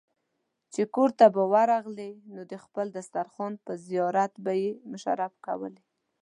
[0.73, 5.83] چې کورته به ورغلې نو د خپل دسترخوان په زيارت به يې مشرف کولې.